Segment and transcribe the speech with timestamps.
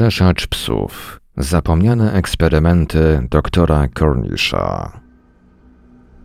[0.00, 1.20] Wskrzeszacz psów.
[1.36, 5.00] Zapomniane eksperymenty doktora Cornisha.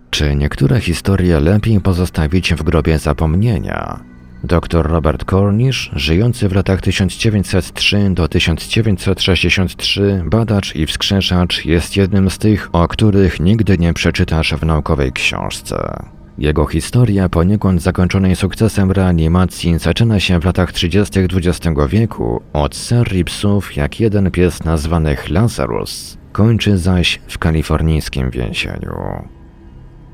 [0.09, 3.99] Czy niektóre historie lepiej pozostawić w grobie zapomnienia?
[4.43, 12.37] Dr Robert Cornish, żyjący w latach 1903 do 1963, badacz i wskrzeszacz, jest jednym z
[12.37, 16.05] tych, o których nigdy nie przeczytasz w naukowej książce.
[16.37, 21.19] Jego historia poniekąd zakończonej sukcesem reanimacji zaczyna się w latach 30.
[21.19, 28.93] XX wieku od serii psów jak jeden pies nazwanych Lazarus, kończy zaś w kalifornijskim więzieniu.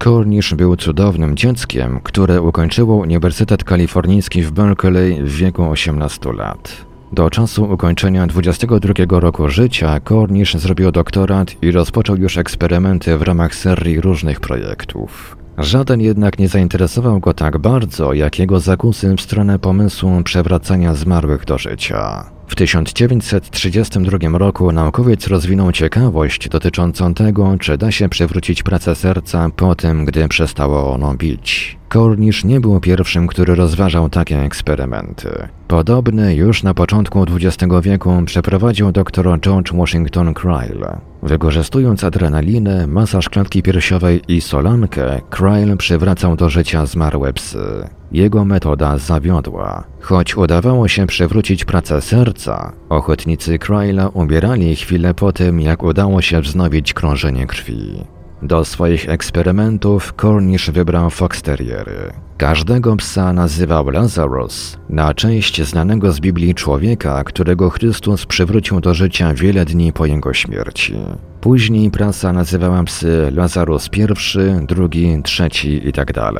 [0.03, 6.85] Cornish był cudownym dzieckiem, które ukończyło Uniwersytet Kalifornijski w Berkeley w wieku 18 lat.
[7.11, 13.55] Do czasu ukończenia 22 roku życia Cornish zrobił doktorat i rozpoczął już eksperymenty w ramach
[13.55, 15.40] serii różnych projektów.
[15.63, 21.45] Żaden jednak nie zainteresował go tak bardzo, jak jego zakusy w stronę pomysłu przewracania zmarłych
[21.45, 22.25] do życia.
[22.51, 29.75] W 1932 roku naukowiec rozwinął ciekawość dotyczącą tego, czy da się przywrócić pracę serca po
[29.75, 31.77] tym, gdy przestało ono bić.
[31.93, 35.47] Cornish nie był pierwszym, który rozważał takie eksperymenty.
[35.67, 40.97] Podobny już na początku XX wieku przeprowadził dr George Washington Cryle.
[41.23, 47.89] Wykorzystując adrenalinę, masaż klatki piersiowej i solankę, Cryle przywracał do życia zmarłe psy.
[48.11, 49.83] Jego metoda zawiodła.
[50.01, 56.41] Choć udawało się przywrócić pracę serca, ochotnicy Cryla umierali chwilę po tym, jak udało się
[56.41, 58.03] wznowić krążenie krwi.
[58.41, 62.13] Do swoich eksperymentów Cornish wybrał fox terriery.
[62.37, 69.33] Każdego psa nazywał Lazarus, na część znanego z Biblii człowieka, którego Chrystus przywrócił do życia
[69.33, 70.95] wiele dni po jego śmierci.
[71.41, 76.31] Później prasa nazywała psy Lazarus I, drugi, trzeci itd.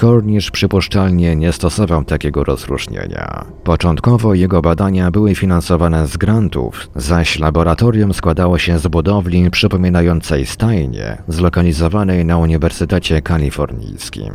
[0.00, 3.44] Cornish przypuszczalnie nie stosował takiego rozróżnienia.
[3.64, 11.22] Początkowo jego badania były finansowane z grantów, zaś laboratorium składało się z budowli przypominającej stajnię,
[11.28, 14.32] zlokalizowanej na Uniwersytecie Kalifornijskim.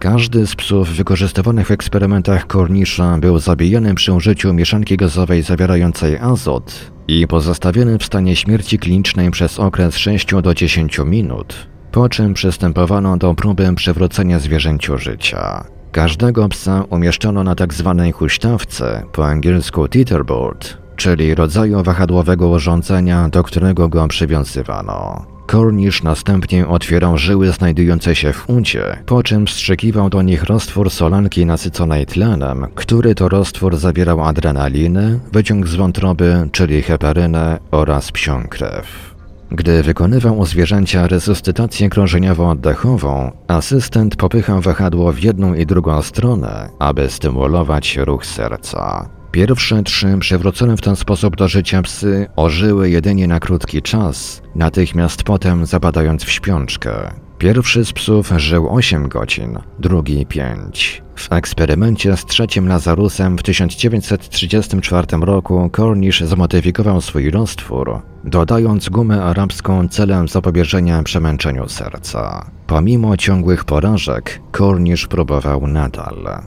[0.00, 6.90] Każdy z psów wykorzystywanych w eksperymentach Cornisha był zabijany przy użyciu mieszanki gazowej zawierającej azot
[7.08, 13.16] i pozostawiony w stanie śmierci klinicznej przez okres 6 do 10 minut, po czym przystępowano
[13.16, 15.64] do próby przywrócenia zwierzęciu życia.
[15.92, 17.94] Każdego psa umieszczono na tzw.
[17.98, 25.26] Tak huśtawce, po angielsku teeterboard, czyli rodzaju wahadłowego urządzenia, do którego go przywiązywano.
[25.50, 31.46] Cornish następnie otwierał żyły znajdujące się w uncie, po czym wstrzykiwał do nich roztwór solanki
[31.46, 39.09] nasyconej tlenem, który to roztwór zawierał adrenalinę, wyciąg z wątroby, czyli heparynę oraz psią krew.
[39.52, 47.10] Gdy wykonywał u zwierzęcia resuscytację krążeniowo-oddechową, asystent popychał wahadło w jedną i drugą stronę, aby
[47.10, 49.10] stymulować ruch serca.
[49.30, 55.22] Pierwsze trzy przywrócone w ten sposób do życia psy ożyły jedynie na krótki czas, natychmiast
[55.22, 57.10] potem zapadając w śpiączkę.
[57.40, 61.02] Pierwszy z psów żył 8 godzin, drugi 5.
[61.16, 69.88] W eksperymencie z trzecim Lazarusem w 1934 roku Cornish zmodyfikował swój roztwór, dodając gumę arabską
[69.88, 72.50] celem zapobieżenia przemęczeniu serca.
[72.66, 76.42] Pomimo ciągłych porażek, Cornish próbował nadal.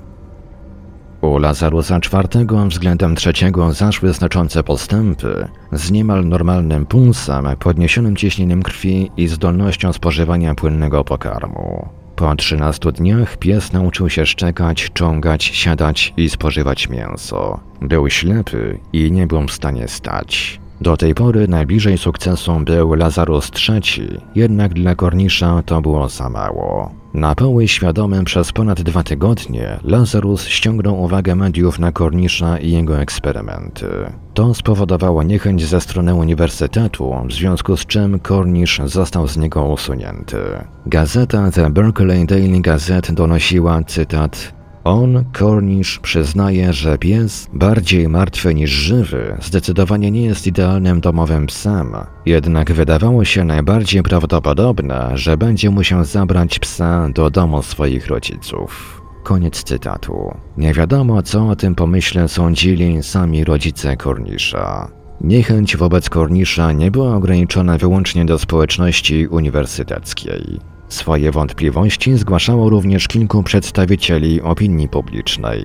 [1.23, 9.11] U Lazarusa IV względem trzeciego zaszły znaczące postępy z niemal normalnym pulsem, podniesionym ciśnieniem krwi
[9.17, 11.89] i zdolnością spożywania płynnego pokarmu.
[12.15, 17.59] Po 13 dniach pies nauczył się szczekać, czągać, siadać i spożywać mięso.
[17.81, 20.62] Był ślepy i nie był w stanie stać.
[20.81, 26.91] Do tej pory najbliżej sukcesu był Lazarus III, jednak dla Kornisza to było za mało.
[27.13, 32.99] Na poły świadomym przez ponad dwa tygodnie Lazarus ściągnął uwagę mediów na Kornisza i jego
[32.99, 33.87] eksperymenty.
[34.33, 40.37] To spowodowało niechęć ze strony uniwersytetu, w związku z czym Cornish został z niego usunięty.
[40.85, 48.71] Gazeta The Berkeley Daily Gazette donosiła, cytat, on, Cornish, przyznaje, że pies, bardziej martwy niż
[48.71, 51.93] żywy, zdecydowanie nie jest idealnym domowym psem.
[52.25, 59.01] Jednak wydawało się najbardziej prawdopodobne, że będzie musiał zabrać psa do domu swoich rodziców.
[59.23, 60.33] Koniec cytatu.
[60.57, 64.91] Nie wiadomo, co o tym pomyśle sądzili sami rodzice Cornisha.
[65.21, 70.59] Niechęć wobec Cornisha nie była ograniczona wyłącznie do społeczności uniwersyteckiej.
[70.93, 75.63] Swoje wątpliwości zgłaszało również kilku przedstawicieli opinii publicznej.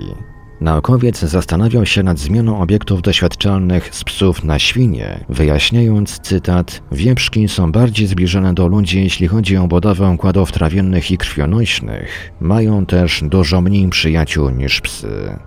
[0.61, 7.73] Naukowiec zastanawiał się nad zmianą obiektów doświadczalnych z psów na świnie, wyjaśniając, cytat, wieprzki są
[7.73, 12.33] bardziej zbliżone do ludzi, jeśli chodzi o budowę układów trawiennych i krwionośnych.
[12.41, 15.39] Mają też dużo mniej przyjaciół niż psy.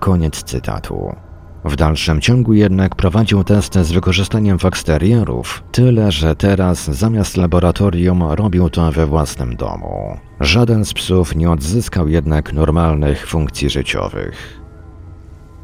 [0.00, 1.27] Koniec cytatu.
[1.64, 8.70] W dalszym ciągu jednak prowadził testy z wykorzystaniem faksterierów, tyle że teraz zamiast laboratorium robił
[8.70, 10.16] to we własnym domu.
[10.40, 14.60] Żaden z psów nie odzyskał jednak normalnych funkcji życiowych.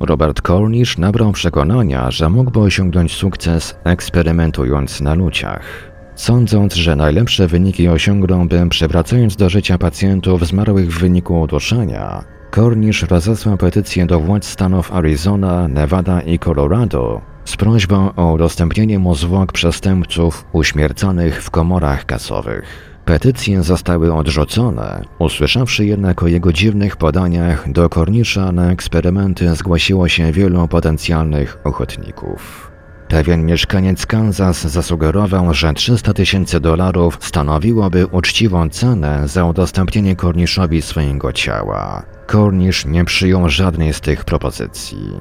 [0.00, 5.94] Robert Cornish nabrał przekonania, że mógłby osiągnąć sukces eksperymentując na ludziach.
[6.14, 13.56] Sądząc, że najlepsze wyniki osiągnąłby przywracając do życia pacjentów zmarłych w wyniku uduszenia, Cornish rozesłał
[13.56, 20.44] petycję do władz stanów Arizona, Nevada i Colorado z prośbą o udostępnienie mu zwłok przestępców
[20.52, 22.64] uśmierconych w komorach gazowych.
[23.04, 30.32] Petycje zostały odrzucone, usłyszawszy jednak o jego dziwnych podaniach, do Kornisza na eksperymenty zgłosiło się
[30.32, 32.73] wielu potencjalnych ochotników.
[33.14, 41.32] Pewien mieszkaniec Kansas zasugerował, że 300 tysięcy dolarów stanowiłoby uczciwą cenę za udostępnienie Korniszowi swojego
[41.32, 42.02] ciała.
[42.26, 45.12] Kornisz nie przyjął żadnej z tych propozycji.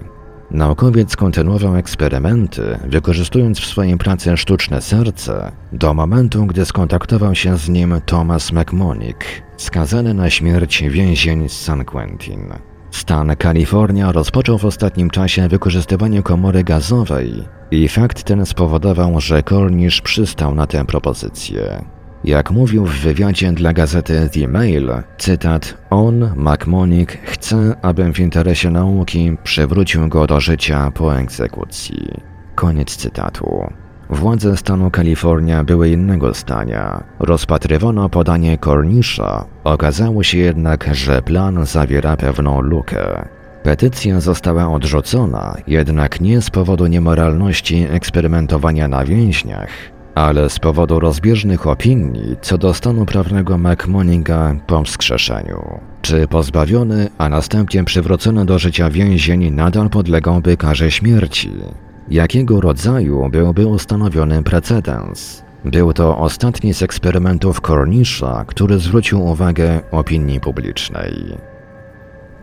[0.52, 7.70] Naukowiec kontynuował eksperymenty, wykorzystując w swojej pracy sztuczne serce, do momentu, gdy skontaktował się z
[7.70, 9.26] nim Thomas McMonick,
[9.58, 12.73] skazany na śmierć więzień z San Quentin.
[12.94, 20.02] Stan Kalifornia rozpoczął w ostatnim czasie wykorzystywanie komory gazowej i fakt ten spowodował, że Cornish
[20.02, 21.86] przystał na tę propozycję.
[22.24, 28.70] Jak mówił w wywiadzie dla gazety The Mail, cytat, on, McMonick, chce, abym w interesie
[28.70, 32.08] nauki przywrócił go do życia po egzekucji.
[32.56, 33.74] Koniec cytatu.
[34.10, 37.04] Władze stanu Kalifornia były innego zdania.
[37.20, 39.46] Rozpatrywano podanie Cornisha.
[39.64, 43.28] Okazało się jednak, że plan zawiera pewną lukę.
[43.64, 49.70] Petycja została odrzucona, jednak nie z powodu niemoralności eksperymentowania na więźniach,
[50.16, 55.80] ale z powodu rozbieżnych opinii co do stanu prawnego McMoninga po wskrzeszeniu.
[56.02, 61.52] Czy pozbawiony, a następnie przywrócony do życia więzień nadal podlegałby karze śmierci?
[62.12, 65.44] Jakiego rodzaju byłby ustanowiony precedens?
[65.66, 71.14] Był to ostatni z eksperymentów Cornisha, który zwrócił uwagę opinii publicznej.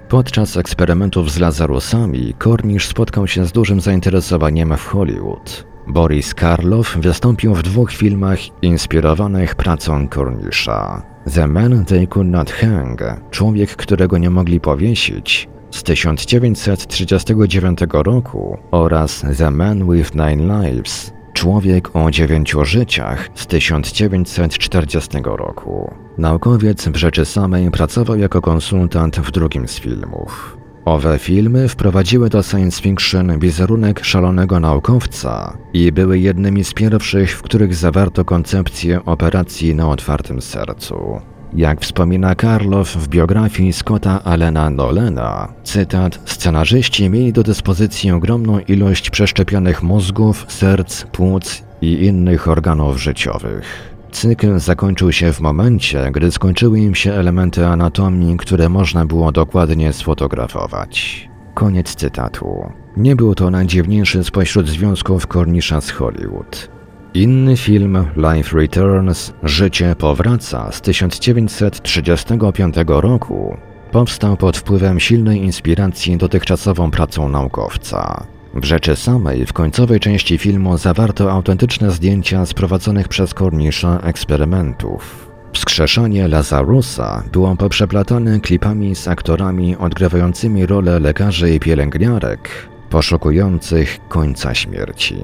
[0.08, 5.66] Podczas eksperymentów z Lazarusami Cornish spotkał się z dużym zainteresowaniem w Hollywood.
[5.86, 11.02] Boris Karloff wystąpił w dwóch filmach inspirowanych pracą Cornisha.
[11.34, 19.24] The Man They Could Not Hang, człowiek, którego nie mogli powiesić, z 1939 roku oraz
[19.38, 25.94] The Man with Nine Lives, człowiek o dziewięciu życiach z 1940 roku.
[26.18, 30.56] Naukowiec w rzeczy samej pracował jako konsultant w drugim z filmów.
[30.84, 37.42] Owe filmy wprowadziły do science fiction wizerunek szalonego naukowca i były jednymi z pierwszych, w
[37.42, 41.20] których zawarto koncepcję operacji na otwartym sercu.
[41.54, 49.10] Jak wspomina Karlow w biografii Scotta Allena Nolena, cytat, scenarzyści mieli do dyspozycji ogromną ilość
[49.10, 53.94] przeszczepionych mózgów, serc, płuc i innych organów życiowych.
[54.12, 59.92] Cykl zakończył się w momencie, gdy skończyły im się elementy anatomii, które można było dokładnie
[59.92, 61.28] sfotografować.
[61.54, 62.72] Koniec cytatu.
[62.96, 66.79] Nie był to najdziwniejszy spośród związków Cornisha z Hollywood.
[67.14, 73.56] Inny film, Life Returns Życie powraca z 1935 roku
[73.92, 78.26] powstał pod wpływem silnej inspiracji dotychczasową pracą naukowca.
[78.54, 85.30] W rzeczy samej w końcowej części filmu zawarto autentyczne zdjęcia z prowadzonych przez Cornisha eksperymentów.
[85.52, 95.16] Wskrzeszanie Lazarusa było poprzeplatane klipami z aktorami odgrywającymi rolę lekarzy i pielęgniarek, poszukujących końca śmierci.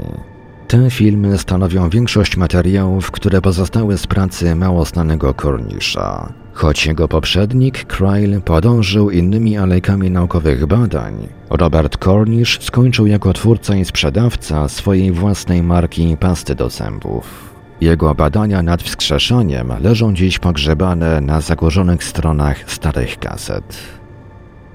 [0.68, 6.32] Te filmy stanowią większość materiałów, które pozostały z pracy mało znanego Cornisha.
[6.52, 13.84] Choć jego poprzednik, Cryle, podążył innymi alejkami naukowych badań, Robert Cornish skończył jako twórca i
[13.84, 17.54] sprzedawca swojej własnej marki pasty do zębów.
[17.80, 23.76] Jego badania nad wskrzeszaniem leżą dziś pogrzebane na zakurzonych stronach starych kaset.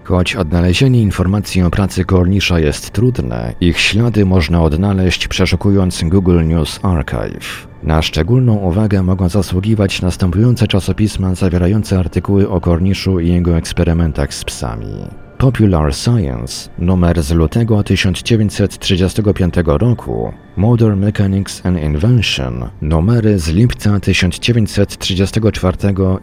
[0.03, 6.79] Choć odnalezienie informacji o pracy Cornisha jest trudne, ich ślady można odnaleźć przeszukując Google News
[6.83, 7.67] Archive.
[7.83, 14.43] Na szczególną uwagę mogą zasługiwać następujące czasopisma zawierające artykuły o Cornishu i jego eksperymentach z
[14.43, 14.95] psami.
[15.41, 25.77] Popular Science, numer z lutego 1935 roku, Modern Mechanics and Invention, numery z lipca 1934